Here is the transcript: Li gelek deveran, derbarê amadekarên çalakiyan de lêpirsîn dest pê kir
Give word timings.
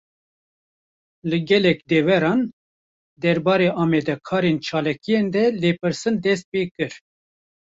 Li 1.31 1.39
gelek 1.51 1.79
deveran, 1.93 2.41
derbarê 3.21 3.69
amadekarên 3.83 4.57
çalakiyan 4.65 5.27
de 5.33 5.43
lêpirsîn 5.61 6.15
dest 6.23 6.45
pê 6.51 6.61
kir 6.75 6.93